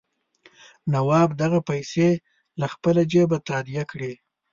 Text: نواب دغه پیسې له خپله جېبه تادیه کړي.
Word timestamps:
نواب 0.93 1.29
دغه 1.41 1.59
پیسې 1.69 2.09
له 2.59 2.67
خپله 2.73 3.01
جېبه 3.11 3.37
تادیه 3.49 3.83
کړي. 3.91 4.13